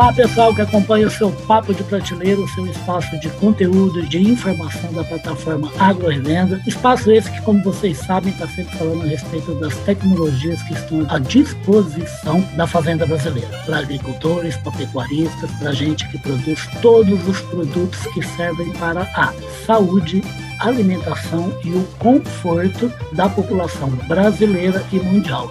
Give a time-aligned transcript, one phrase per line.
[0.00, 4.18] Fala pessoal que acompanha o seu Papo de Prateleira, o seu espaço de conteúdo, de
[4.18, 6.58] informação da plataforma AgroRevenda.
[6.66, 11.06] Espaço esse que, como vocês sabem, está sempre falando a respeito das tecnologias que estão
[11.10, 13.50] à disposição da fazenda brasileira.
[13.66, 19.34] Para agricultores, para pecuaristas, para gente que produz todos os produtos que servem para a
[19.66, 20.22] saúde
[20.60, 25.50] alimentação e o conforto da população brasileira e mundial.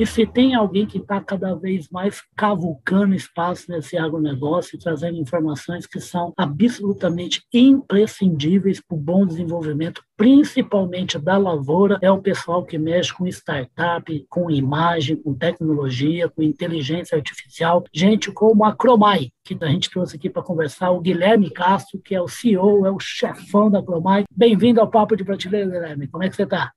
[0.00, 5.18] E se tem alguém que está cada vez mais cavucando espaço nesse agronegócio e trazendo
[5.18, 12.64] informações que são absolutamente imprescindíveis para o bom desenvolvimento, principalmente da lavoura, é o pessoal
[12.64, 19.30] que mexe com startup, com imagem, com tecnologia, com inteligência artificial, gente como a Cromai,
[19.44, 22.90] que a gente trouxe aqui para conversar, o Guilherme Castro, que é o CEO, é
[22.90, 24.24] o chefão da Cromai.
[24.34, 26.08] Bem-vindo ao Papo de Prateleira, Guilherme.
[26.08, 26.72] Como é que você está?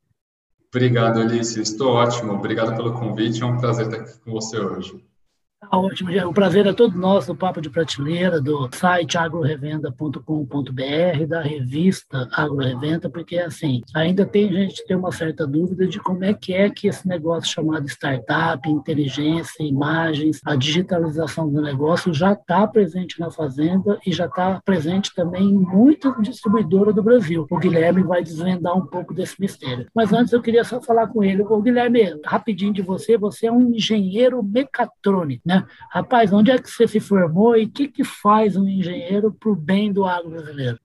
[0.74, 1.62] Obrigado, Alice.
[1.62, 2.34] Estou ótimo.
[2.34, 3.44] Obrigado pelo convite.
[3.44, 5.13] É um prazer estar aqui com você hoje.
[5.76, 12.30] Ótimo, o prazer é todo nosso do Papo de Prateleira, do site agrorevenda.com.br, da revista
[12.32, 16.54] Agrorevenda, porque assim, ainda tem gente que tem uma certa dúvida de como é que
[16.54, 23.20] é que esse negócio chamado startup, inteligência, imagens, a digitalização do negócio já está presente
[23.20, 27.48] na fazenda e já está presente também em muitas distribuidoras do Brasil.
[27.50, 29.88] O Guilherme vai desvendar um pouco desse mistério.
[29.96, 31.42] Mas antes eu queria só falar com ele.
[31.42, 35.63] O Guilherme, rapidinho de você, você é um engenheiro mecatrônico, né?
[35.92, 39.50] Rapaz, onde é que você se formou e o que, que faz um engenheiro para
[39.50, 40.80] o bem do agro brasileiro?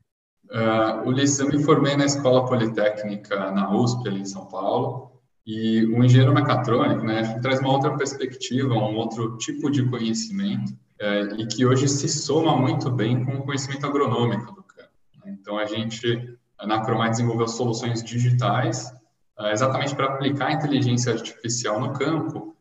[0.51, 5.13] Uh, Ulisses, eu me formei na Escola Politécnica na USP, ali em São Paulo,
[5.47, 11.23] e o engenheiro mecatrônico né, traz uma outra perspectiva, um outro tipo de conhecimento, é,
[11.39, 14.91] e que hoje se soma muito bem com o conhecimento agronômico do campo.
[15.25, 15.37] Né?
[15.41, 18.93] Então, a gente, na Cromai, desenvolveu soluções digitais,
[19.39, 22.57] é, exatamente para aplicar a inteligência artificial no campo,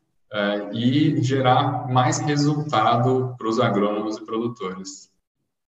[0.74, 5.10] e gerar mais resultado para os agrônomos e produtores.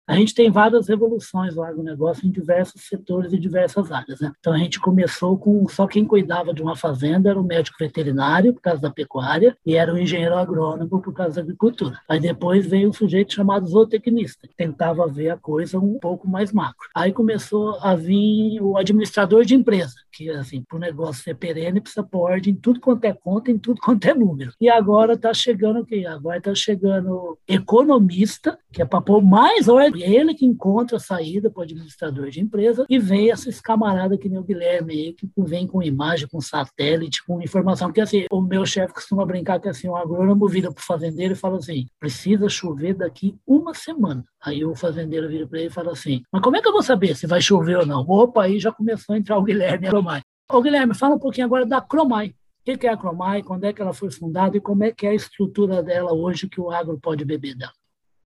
[0.07, 4.21] A gente tem várias revoluções no agronegócio em diversos setores e diversas áreas.
[4.21, 4.31] Né?
[4.39, 8.53] Então, a gente começou com só quem cuidava de uma fazenda era o médico veterinário,
[8.53, 11.99] por causa da pecuária, e era o engenheiro agrônomo, por causa da agricultura.
[12.07, 16.53] Aí depois veio um sujeito chamado zootecnista, que tentava ver a coisa um pouco mais
[16.53, 16.87] macro.
[16.95, 21.81] Aí começou a vir o administrador de empresa, que, assim, para o negócio ser perene,
[21.81, 24.53] precisa pôr ordem em tudo quanto é conta, em tudo quanto é número.
[24.61, 26.05] E agora está chegando o quê?
[26.07, 31.49] Agora está chegando economista, que é para pôr mais ordem ele que encontra a saída
[31.49, 35.29] para o administrador de empresa e vem esses camaradas que nem o Guilherme aí, que
[35.37, 37.91] vem com imagem, com satélite, com informação.
[37.91, 41.33] Que assim, o meu chefe costuma brincar que assim, o agrônomo vira para o fazendeiro
[41.33, 44.23] e fala assim: precisa chover daqui uma semana.
[44.41, 46.83] Aí o fazendeiro vira para ele e fala assim: mas como é que eu vou
[46.83, 48.05] saber se vai chover ou não?
[48.07, 50.21] Opa, aí já começou a entrar o Guilherme e Cromai.
[50.51, 52.33] Ô Guilherme, fala um pouquinho agora da Cromai.
[52.67, 53.43] O que é a Cromai?
[53.43, 56.49] Quando é que ela foi fundada e como é que é a estrutura dela hoje
[56.49, 57.71] que o agro pode beber dela?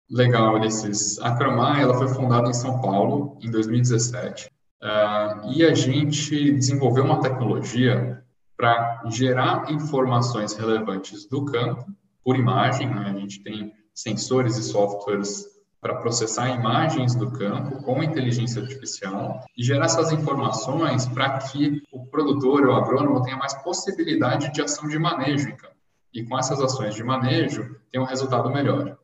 [0.09, 1.19] Legal, Ulisses.
[1.19, 4.49] A Cromai ela foi fundada em São Paulo em 2017 uh,
[4.81, 8.23] ah, e a gente desenvolveu uma tecnologia
[8.57, 11.85] para gerar informações relevantes do campo
[12.23, 12.89] por imagem.
[12.89, 13.13] Né?
[13.15, 15.45] A gente tem sensores e softwares
[15.79, 22.05] para processar imagens do campo com inteligência artificial e gerar essas informações para que o
[22.07, 25.75] produtor ou agrônomo tenha mais possibilidade de ação de manejo em campo.
[26.13, 28.98] E com essas ações de manejo, tem um resultado melhor.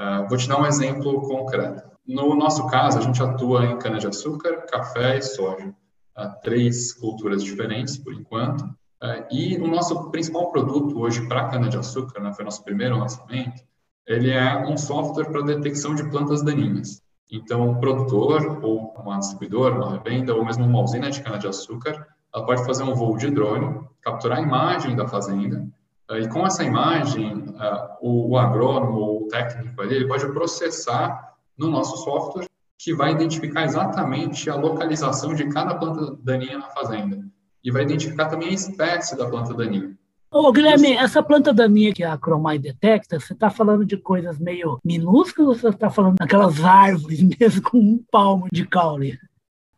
[0.00, 1.82] Uh, vou te dar um exemplo concreto.
[2.06, 5.74] No nosso caso, a gente atua em cana-de-açúcar, café e soja.
[6.16, 8.62] Uh, três culturas diferentes, por enquanto.
[8.62, 13.62] Uh, e o nosso principal produto hoje para cana-de-açúcar, né, foi nosso primeiro lançamento,
[14.06, 17.02] ele é um software para detecção de plantas daninhas.
[17.30, 22.46] Então, o produtor, ou uma distribuidora, uma revenda, ou mesmo uma usina de cana-de-açúcar, ela
[22.46, 25.68] pode fazer um voo de drone, capturar a imagem da fazenda,
[26.18, 27.44] e com essa imagem,
[28.00, 32.46] o, o agrônomo, o técnico ali, ele pode processar no nosso software
[32.78, 37.22] que vai identificar exatamente a localização de cada planta daninha na fazenda.
[37.62, 39.94] E vai identificar também a espécie da planta daninha.
[40.32, 44.78] Ô, Guilherme, essa planta daninha que a Cromai detecta, você está falando de coisas meio
[44.84, 49.18] minúsculas ou você está falando daquelas árvores mesmo com um palmo de caule?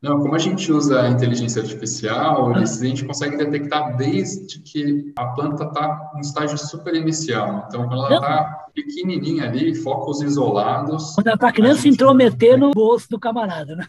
[0.03, 5.27] Não, como a gente usa a inteligência artificial, a gente consegue detectar desde que a
[5.27, 7.67] planta está no estágio super inicial.
[7.69, 11.15] Então, quando ela está pequenininha ali, focos isolados.
[11.15, 13.87] Quando ela está querendo se intrometer no bolso do camarada, né?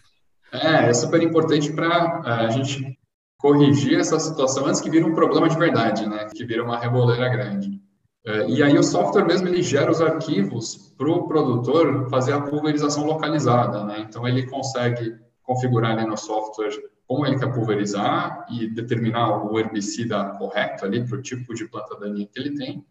[0.52, 2.96] É, é super importante para a gente
[3.36, 6.28] corrigir essa situação antes que vire um problema de verdade, né?
[6.32, 7.82] Que vira uma reboleira grande.
[8.24, 12.40] É, e aí o software mesmo ele gera os arquivos para o produtor fazer a
[12.40, 14.06] pulverização localizada, né?
[14.08, 16.72] Então ele consegue configurar ali no software
[17.06, 21.98] como ele quer pulverizar e determinar o herbicida correto ali para o tipo de planta
[21.98, 22.84] daninha que ele tem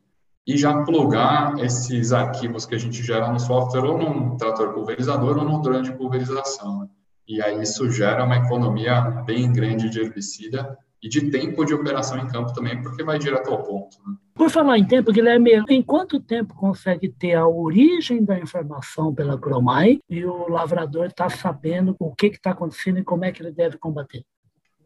[0.46, 5.38] e já plugar esses arquivos que a gente gera no software ou num trator pulverizador
[5.38, 6.82] ou num drone de pulverização.
[6.82, 6.90] Né?
[7.28, 12.18] E aí isso gera uma economia bem grande de herbicida e de tempo de operação
[12.18, 13.98] em campo também, porque vai direto ao ponto.
[14.08, 14.16] Né?
[14.34, 19.38] Por falar em tempo, Guilherme, em quanto tempo consegue ter a origem da informação pela
[19.38, 23.52] Cromai e o lavrador está sabendo o que está acontecendo e como é que ele
[23.52, 24.24] deve combater?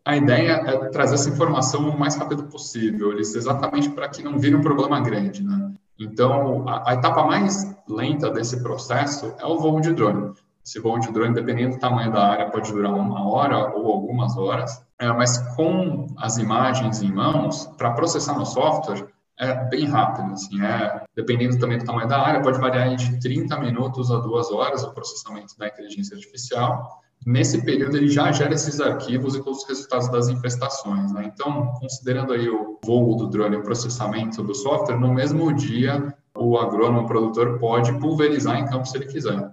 [0.04, 4.56] A ideia é trazer essa informação o mais rápido possível, exatamente para que não vire
[4.56, 5.44] um problema grande.
[5.44, 5.74] Né?
[6.00, 10.34] Então, a, a etapa mais lenta desse processo é o voo de drone.
[10.66, 14.38] Esse voo de drone, dependendo do tamanho da área, pode durar uma hora ou algumas
[14.38, 19.08] horas, é, mas com as imagens em mãos, para processar no software,
[19.40, 20.34] é bem rápido.
[20.34, 24.52] Assim, é, dependendo também do tamanho da área, pode variar de 30 minutos a duas
[24.52, 27.02] horas o processamento da inteligência artificial.
[27.26, 31.12] Nesse período, ele já gera esses arquivos e todos os resultados das infestações.
[31.12, 31.32] Né?
[31.34, 36.58] Então, considerando aí o voo do drone, o processamento do software, no mesmo dia, o
[36.58, 39.52] agrônomo, produtor, pode pulverizar em campo se ele quiser.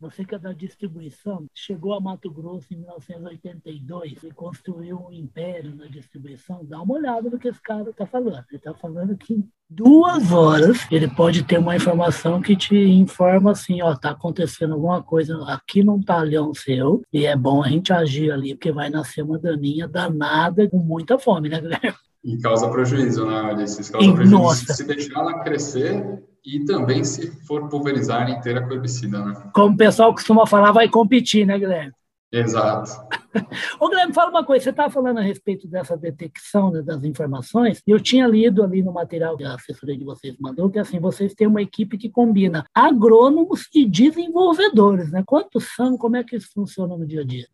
[0.00, 5.74] Você que é da distribuição, chegou a Mato Grosso em 1982 e construiu um império
[5.74, 6.64] na distribuição.
[6.64, 8.44] Dá uma olhada no que esse cara está falando.
[8.48, 13.50] Ele está falando que em duas horas ele pode ter uma informação que te informa
[13.50, 17.92] assim, ó, tá acontecendo alguma coisa aqui num talhão seu e é bom a gente
[17.92, 21.94] agir ali porque vai nascer uma daninha danada com muita fome, né, Guilherme?
[22.24, 23.90] E causa prejuízo, né, Ulisses?
[23.90, 24.74] Causa prejuízo Nossa.
[24.74, 29.50] se deixar ela crescer e também se for pulverizar inteira com herbicida, né?
[29.52, 31.92] Como o pessoal costuma falar, vai competir, né, Guilherme?
[32.32, 32.90] Exato.
[33.78, 34.64] Ô, Guilherme, fala uma coisa.
[34.64, 37.82] Você estava falando a respeito dessa detecção né, das informações.
[37.86, 41.34] Eu tinha lido ali no material que a assessoria de vocês mandou que assim vocês
[41.34, 45.22] têm uma equipe que combina agrônomos e desenvolvedores, né?
[45.26, 45.98] Quantos são?
[45.98, 47.46] Como é que isso funciona no dia a dia?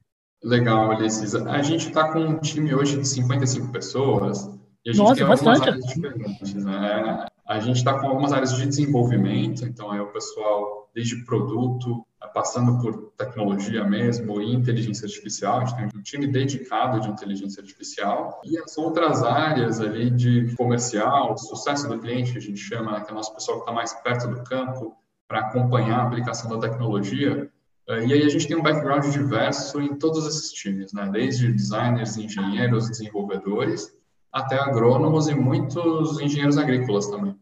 [0.43, 1.35] Legal, Ulisses.
[1.35, 4.47] A gente está com um time hoje de 55 pessoas
[4.85, 5.69] e a gente Nossa, tem bastante.
[5.69, 6.55] áreas diferentes.
[6.55, 7.26] Né?
[7.46, 12.81] A gente está com algumas áreas de desenvolvimento, então é o pessoal desde produto, passando
[12.81, 15.61] por tecnologia mesmo e inteligência artificial.
[15.61, 20.55] A gente tem um time dedicado de inteligência artificial e as outras áreas ali de
[20.56, 23.73] comercial, sucesso do cliente, que a gente chama, que é o nosso pessoal que está
[23.73, 24.97] mais perto do campo
[25.29, 27.50] para acompanhar a aplicação da tecnologia.
[27.88, 31.08] Eh, e aí a gente tem um background diverso em todos esses times, né?
[31.12, 33.94] desde designers, engenheiros, desenvolvedores,
[34.34, 37.38] até agrônomos e muitos engenheiros agrícolas também.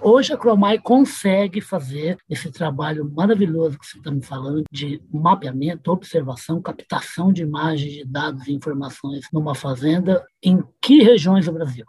[0.00, 5.90] Hoje a Cromai consegue fazer esse trabalho maravilhoso que você está me falando de mapeamento,
[5.90, 10.24] observação, captação de imagens, de dados e informações numa fazenda.
[10.40, 11.84] Em que regiões do Brasil?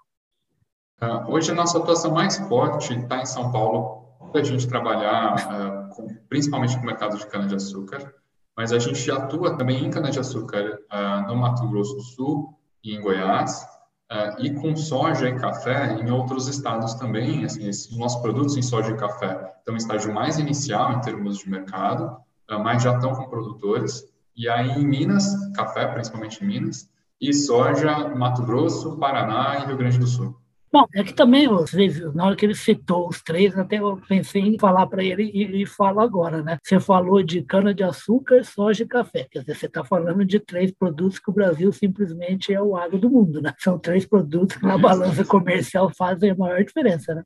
[0.99, 5.95] Uh, hoje a nossa atuação mais forte está em São Paulo, a gente trabalhar uh,
[5.95, 8.11] com, principalmente com o mercado de cana-de-açúcar,
[8.57, 13.01] mas a gente atua também em cana-de-açúcar uh, no Mato Grosso do Sul e em
[13.01, 13.65] Goiás,
[14.11, 18.61] Uh, e com soja e café em outros estados também, assim, esses nossos produtos em
[18.61, 22.17] soja e café estão em estágio mais inicial em termos de mercado,
[22.49, 24.03] uh, mas já estão com produtores.
[24.35, 26.89] E aí em Minas, café, principalmente em Minas,
[27.21, 30.35] e soja, Mato Grosso, Paraná e Rio Grande do Sul.
[30.71, 31.47] Bom, é que também,
[32.13, 35.63] na hora que ele citou os três, até eu pensei em falar para ele e,
[35.63, 36.59] e falo agora, né?
[36.63, 39.27] Você falou de cana-de-açúcar, soja e café.
[39.31, 42.99] Quer dizer, você está falando de três produtos que o Brasil simplesmente é o agro
[42.99, 43.51] do mundo, né?
[43.57, 47.23] São três produtos que na balança comercial fazem a maior diferença, né?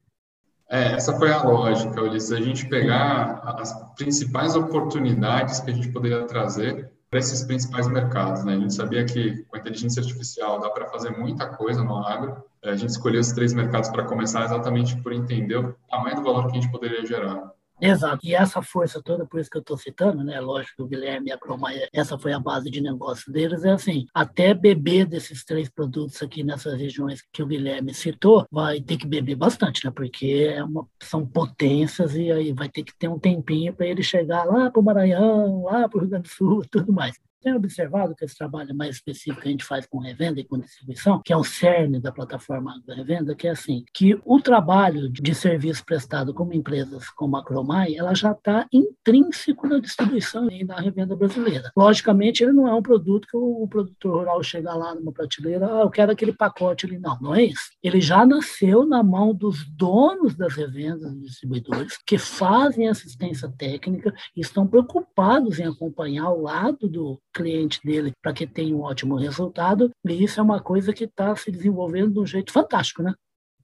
[0.70, 2.32] É, essa foi a lógica, Ulisses.
[2.32, 8.44] A gente pegar as principais oportunidades que a gente poderia trazer para esses principais mercados.
[8.44, 8.56] Né?
[8.56, 12.44] A gente sabia que com a inteligência artificial dá para fazer muita coisa no agro.
[12.64, 16.48] A gente escolheu esses três mercados para começar exatamente por entender o tamanho do valor
[16.48, 17.52] que a gente poderia gerar.
[17.84, 18.26] Exato.
[18.26, 20.40] E essa força toda, por isso que eu estou citando, né?
[20.40, 23.72] Lógico que o Guilherme e a Cromaia, essa foi a base de negócio deles, é
[23.72, 28.96] assim, até beber desses três produtos aqui nessas regiões que o Guilherme citou, vai ter
[28.96, 29.92] que beber bastante, né?
[29.94, 34.02] Porque é uma, são potências e aí vai ter que ter um tempinho para ele
[34.02, 37.54] chegar lá para o Maranhão, lá para o Rio Grande do Sul tudo mais tem
[37.54, 41.22] observado que esse trabalho mais específico que a gente faz com revenda e com distribuição,
[41.24, 45.36] que é o cerne da plataforma da revenda, que é assim, que o trabalho de
[45.36, 50.80] serviço prestado como empresas como a Cromai, ela já está intrínseco na distribuição e na
[50.80, 51.72] revenda brasileira.
[51.76, 55.82] Logicamente, ele não é um produto que o, produtor rural chega lá numa prateleira, ah,
[55.82, 56.98] eu quero aquele pacote ali.
[56.98, 57.72] Não, não é isso.
[57.82, 64.14] Ele já nasceu na mão dos donos das revendas e distribuidores que fazem assistência técnica
[64.36, 69.16] e estão preocupados em acompanhar o lado do cliente dele para que tenha um ótimo
[69.16, 69.90] resultado.
[70.06, 73.14] E isso é uma coisa que está se desenvolvendo de um jeito fantástico, né?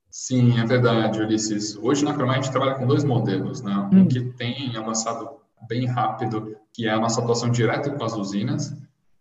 [0.10, 1.76] Sim, é verdade, Ulisses.
[1.76, 3.74] Hoje na Cromai a gente trabalha com dois modelos, né?
[3.94, 4.08] Um hum.
[4.08, 5.30] que tem avançado
[5.68, 8.76] bem rápido, que é a nossa atuação direta com as usinas.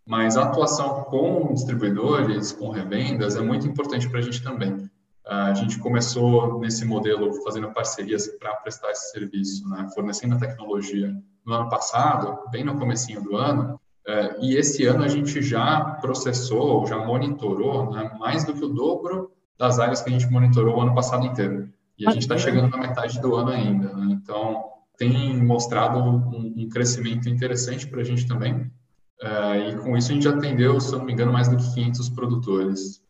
[0.05, 4.89] mas a atuação com distribuidores, com revendas, é muito importante para a gente também.
[5.23, 9.87] A gente começou nesse modelo fazendo parcerias para prestar esse serviço, né?
[9.93, 11.15] fornecendo a tecnologia
[11.45, 13.79] no ano passado, bem no comecinho do ano,
[14.41, 19.31] e esse ano a gente já processou, já monitorou né, mais do que o dobro
[19.57, 21.69] das áreas que a gente monitorou o ano passado inteiro.
[21.97, 23.93] E a gente está chegando na metade do ano ainda.
[23.93, 24.17] Né?
[24.21, 24.63] Então,
[24.97, 28.71] tem mostrado um, um crescimento interessante para a gente também.
[29.21, 31.73] É, e com isso a gente atendeu, se eu não me engano, mais do que
[31.73, 33.01] 500 produtores.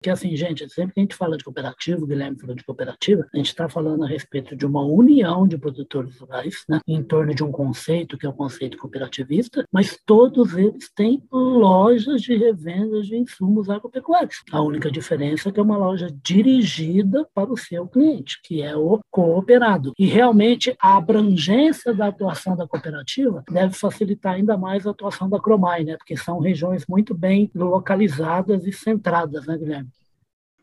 [0.00, 3.26] Que assim, gente, sempre que a gente fala de cooperativa, o Guilherme falou de cooperativa,
[3.34, 7.34] a gente está falando a respeito de uma união de produtores rurais, né, em torno
[7.34, 13.08] de um conceito que é o conceito cooperativista, mas todos eles têm lojas de revendas
[13.08, 14.44] de insumos agropecuários.
[14.52, 18.76] A única diferença é que é uma loja dirigida para o seu cliente, que é
[18.76, 19.92] o cooperado.
[19.98, 25.40] E realmente a abrangência da atuação da cooperativa deve facilitar ainda mais a atuação da
[25.40, 29.87] Cromai, né, porque são regiões muito bem localizadas e centradas, né, Guilherme?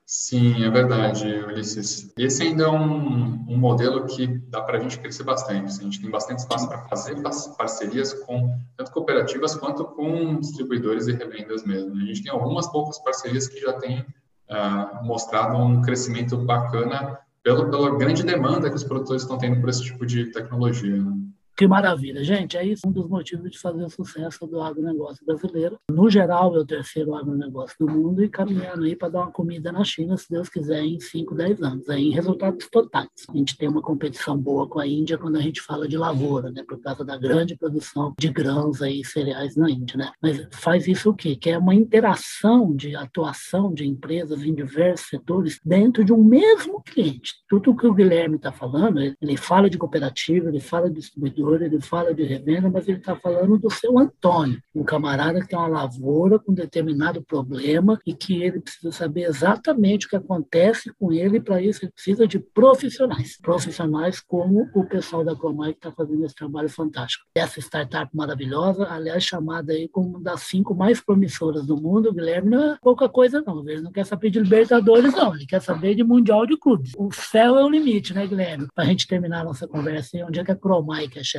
[0.08, 2.14] Sim, é verdade, Ulisses.
[2.16, 5.80] Esse ainda é um, um modelo que dá para a gente crescer bastante.
[5.80, 7.16] A gente tem bastante espaço para fazer
[7.58, 11.96] parcerias com tanto cooperativas quanto com distribuidores e revendas mesmo.
[11.96, 17.72] A gente tem algumas poucas parcerias que já têm uh, mostrado um crescimento bacana pelo,
[17.72, 21.02] pela grande demanda que os produtores estão tendo por esse tipo de tecnologia.
[21.02, 21.14] Né?
[21.56, 22.58] Que maravilha, gente.
[22.58, 25.80] É isso um dos motivos de fazer o sucesso do agronegócio brasileiro.
[25.90, 29.72] No geral, é o terceiro agronegócio do mundo e caminhando aí para dar uma comida
[29.72, 31.90] na China, se Deus quiser, em 5, 10 anos.
[31.90, 33.08] Aí, em resultados totais.
[33.30, 36.52] A gente tem uma competição boa com a Índia quando a gente fala de lavoura,
[36.52, 36.62] né?
[36.68, 40.12] Por causa da grande produção de grãos aí, cereais na Índia, né?
[40.22, 41.38] Mas faz isso o quê?
[41.38, 46.82] Que é uma interação de atuação de empresas em diversos setores dentro de um mesmo
[46.84, 47.34] cliente.
[47.48, 51.82] Tudo que o Guilherme está falando, ele fala de cooperativa, ele fala de distribuidor, ele
[51.82, 55.68] fala de revenda, mas ele está falando do seu Antônio, um camarada que tem uma
[55.68, 61.38] lavoura com determinado problema e que ele precisa saber exatamente o que acontece com ele,
[61.38, 63.38] e para isso ele precisa de profissionais.
[63.42, 67.26] Profissionais como o pessoal da Comai que está fazendo esse trabalho fantástico.
[67.36, 72.14] Essa startup maravilhosa, aliás, chamada aí como uma das cinco mais promissoras do mundo, o
[72.14, 75.62] Guilherme não é pouca coisa não, ele não quer saber de Libertadores não, ele quer
[75.62, 76.94] saber de Mundial de Clubes.
[76.98, 78.68] O céu é o limite, né, Guilherme?
[78.74, 81.35] Para a gente terminar a nossa conversa, onde é que a Cromai quer chegar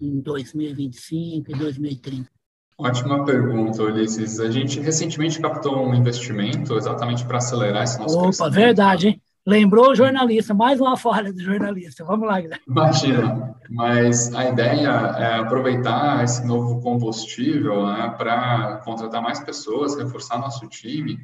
[0.00, 2.30] em 2025 e 2030?
[2.78, 4.38] Ótima pergunta, Ulisses.
[4.38, 9.22] A gente recentemente captou um investimento exatamente para acelerar esse nosso Opa, verdade, hein?
[9.46, 12.04] Lembrou o jornalista, mais uma falha do jornalista.
[12.04, 12.64] Vamos lá, Guilherme.
[12.66, 20.38] Imagina, mas a ideia é aproveitar esse novo combustível né, para contratar mais pessoas, reforçar
[20.38, 21.14] nosso time,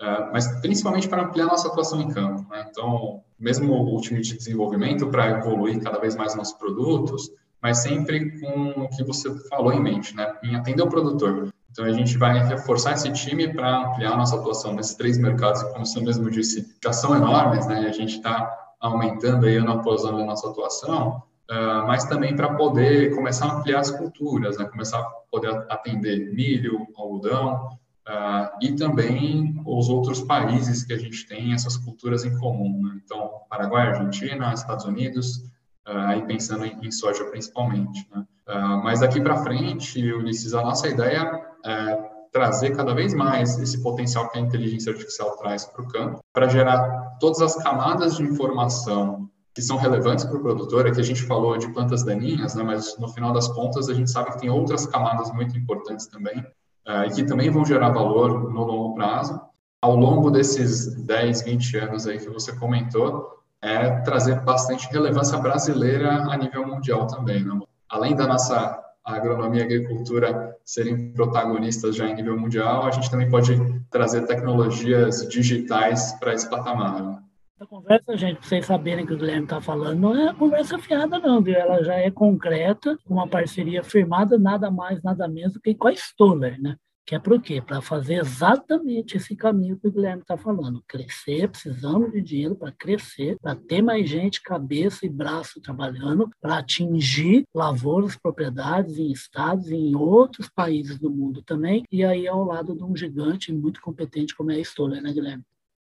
[0.00, 2.44] uh, mas principalmente para ampliar nossa atuação em campo.
[2.50, 2.66] Né?
[2.68, 7.30] Então, mesmo o time de desenvolvimento para evoluir cada vez mais nossos produtos,
[7.62, 10.34] mas sempre com o que você falou em mente, né?
[10.42, 11.52] em atender o produtor.
[11.70, 15.72] Então, a gente vai reforçar esse time para ampliar nossa atuação nesses três mercados, que,
[15.72, 17.86] como você mesmo disse, já são enormes, né?
[17.86, 22.54] a gente está aumentando aí ano após ano a nossa atuação, uh, mas também para
[22.54, 24.64] poder começar a ampliar as culturas, né?
[24.64, 31.26] começar a poder atender milho, algodão, uh, e também os outros países que a gente
[31.26, 32.82] tem essas culturas em comum.
[32.82, 33.00] Né?
[33.04, 35.44] Então, Paraguai, Argentina, Estados Unidos,
[35.90, 38.06] aí pensando em, soja principalmente.
[38.14, 38.24] Né?
[38.46, 43.82] Ah, mas daqui para frente, Ulisses, a nossa ideia é trazer cada vez mais esse
[43.82, 48.22] potencial que a inteligência artificial traz para o campo, para gerar todas as camadas de
[48.22, 52.54] informação que são relevantes para o produtor, é que a gente falou de plantas daninhas,
[52.54, 56.06] né, mas no final das contas a gente sabe que tem outras camadas muito importantes
[56.06, 56.38] também,
[56.86, 59.40] uh, e que também vão gerar valor no longo prazo.
[59.82, 66.10] Ao longo desses 10, 20 anos aí que você comentou, é trazer bastante relevância brasileira
[66.30, 67.44] a nível mundial também.
[67.44, 67.58] Né?
[67.88, 73.30] Além da nossa agronomia e agricultura serem protagonistas já em nível mundial, a gente também
[73.30, 73.56] pode
[73.90, 77.02] trazer tecnologias digitais para esse patamar.
[77.02, 77.18] Né?
[77.60, 81.18] A conversa, gente, para vocês saberem que o Guilherme está falando, não é conversa fiada,
[81.18, 81.56] não, viu?
[81.56, 86.60] Ela já é concreta, uma parceria firmada, nada mais, nada menos que com a Stoller,
[86.60, 86.76] né?
[87.08, 87.62] Que é para quê?
[87.62, 90.84] Para fazer exatamente esse caminho que o Guilherme está falando.
[90.86, 96.58] Crescer, precisamos de dinheiro para crescer, para ter mais gente, cabeça e braço trabalhando, para
[96.58, 102.44] atingir lavouras, propriedades em estados e em outros países do mundo também, e aí ao
[102.44, 105.44] lado de um gigante muito competente como é a Stoller, né, Guilherme?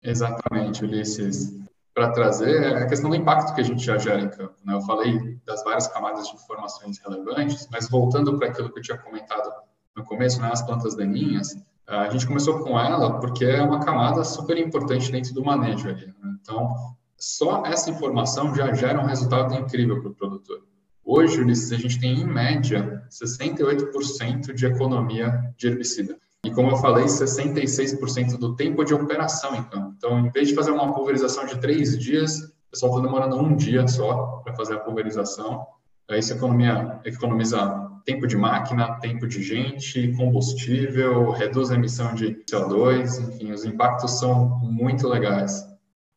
[0.04, 1.58] Exatamente, Ulisses.
[1.92, 4.54] Para trazer a questão do impacto que a gente já gera em campo.
[4.64, 4.74] Né?
[4.74, 8.96] Eu falei das várias camadas de informações relevantes, mas voltando para aquilo que eu tinha
[8.96, 9.50] comentado
[9.96, 11.56] no começo, né, as plantas daninhas,
[11.86, 16.06] a gente começou com ela porque é uma camada super importante dentro do manejo ali.
[16.06, 16.36] Né?
[16.40, 16.72] Então,
[17.18, 20.62] só essa informação já gera um resultado incrível para o produtor.
[21.04, 26.16] Hoje, Ulisses, a gente tem, em média, 68% de economia de herbicida.
[26.44, 29.92] E como eu falei, 66% do tempo de operação em campo.
[29.96, 33.56] Então, em vez de fazer uma pulverização de três dias, o pessoal está demorando um
[33.56, 35.66] dia só para fazer a pulverização.
[36.10, 43.28] Isso economia, economiza tempo de máquina, tempo de gente, combustível, reduz a emissão de CO2,
[43.28, 45.68] enfim, os impactos são muito legais.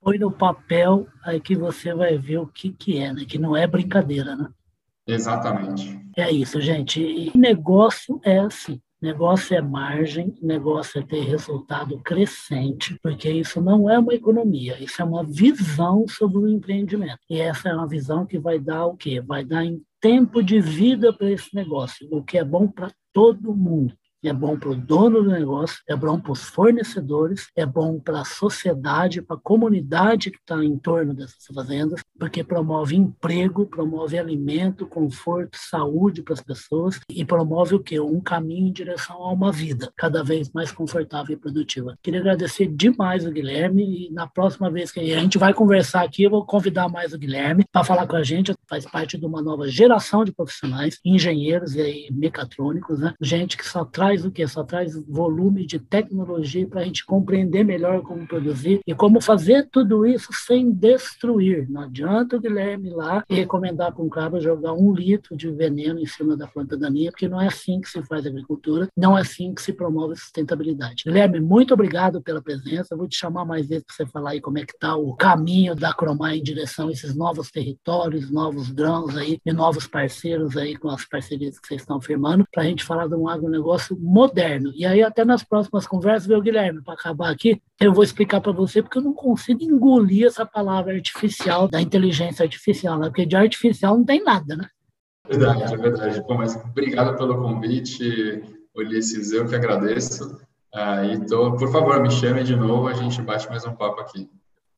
[0.01, 3.23] Põe no papel aí que você vai ver o que, que é, né?
[3.25, 4.49] Que não é brincadeira, né?
[5.07, 5.99] Exatamente.
[6.15, 7.01] É isso, gente.
[7.01, 8.81] E negócio é assim.
[9.01, 15.01] Negócio é margem, negócio é ter resultado crescente, porque isso não é uma economia, isso
[15.01, 17.19] é uma visão sobre o empreendimento.
[17.29, 19.19] E essa é uma visão que vai dar o quê?
[19.19, 19.65] Vai dar
[20.03, 24.57] tempo de vida para esse negócio, o que é bom para todo mundo é bom
[24.57, 29.21] para o dono do negócio, é bom para os fornecedores, é bom para a sociedade,
[29.21, 35.57] para a comunidade que está em torno dessas fazendas, porque promove emprego, promove alimento, conforto,
[35.57, 37.99] saúde para as pessoas e promove o quê?
[37.99, 41.97] Um caminho em direção a uma vida cada vez mais confortável e produtiva.
[42.01, 46.23] Queria agradecer demais o Guilherme e na próxima vez que a gente vai conversar aqui,
[46.23, 49.41] eu vou convidar mais o Guilherme para falar com a gente, faz parte de uma
[49.41, 53.13] nova geração de profissionais, engenheiros e mecatrônicos, né?
[53.21, 54.47] Gente que só traz o quê?
[54.47, 59.67] Só traz volume de tecnologia para a gente compreender melhor como produzir e como fazer
[59.71, 61.69] tudo isso sem destruir.
[61.69, 65.49] Não adianta o Guilherme ir lá e recomendar para um cara jogar um litro de
[65.49, 69.17] veneno em cima da planta daninha, porque não é assim que se faz agricultura, não
[69.17, 71.03] é assim que se promove sustentabilidade.
[71.05, 72.95] Guilherme, muito obrigado pela presença.
[72.95, 75.75] Vou te chamar mais vezes para você falar aí como é que está o caminho
[75.75, 80.75] da Cromar em direção a esses novos territórios, novos grãos aí e novos parceiros aí
[80.75, 84.71] com as parcerias que vocês estão firmando, para a gente falar de um agronegócio moderno.
[84.75, 88.51] E aí, até nas próximas conversas, meu Guilherme, para acabar aqui, eu vou explicar para
[88.51, 93.07] você porque eu não consigo engolir essa palavra artificial, da inteligência artificial, né?
[93.07, 94.67] porque de artificial não tem nada, né?
[95.27, 96.21] Verdade, é verdade.
[96.27, 98.43] Bom, mas obrigado pelo convite,
[98.75, 100.37] Ulisses, eu que agradeço.
[100.75, 104.01] Ah, e tô, por favor, me chame de novo, a gente bate mais um papo
[104.01, 104.29] aqui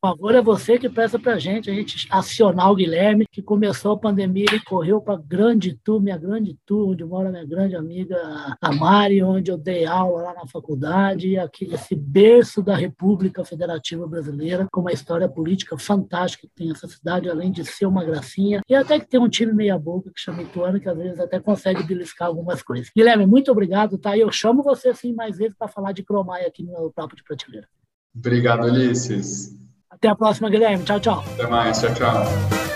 [0.06, 3.94] favor é você que peça para a gente, a gente acionar o Guilherme, que começou
[3.94, 8.15] a pandemia, ele correu para Grande Tu, minha Grande Tu, onde mora minha grande amiga
[8.62, 13.44] a Mari, onde eu dei aula lá na faculdade, e aqui esse berço da República
[13.44, 18.04] Federativa Brasileira, com uma história política fantástica que tem essa cidade, além de ser uma
[18.04, 21.20] gracinha, e até que tem um time meia boca que chama Ituano, que às vezes
[21.20, 22.91] até consegue beliscar algumas coisas.
[22.96, 24.15] Guilherme, muito obrigado, tá?
[24.15, 27.24] E eu chamo você assim mais vezes para falar de Cromai aqui no Papo de
[27.24, 27.68] Prateleira.
[28.15, 29.64] Obrigado, Ulisses.
[29.96, 30.84] Até a próxima, Guilherme.
[30.84, 31.24] Tchau, tchau.
[31.34, 31.80] Até mais.
[31.82, 32.75] Tchau, tchau.